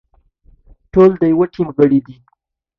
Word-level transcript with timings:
ټول 0.91 1.11
د 1.21 1.23
يوه 1.33 1.45
ټيم 1.53 1.67
غړي 1.77 1.99
دي. 2.05 2.15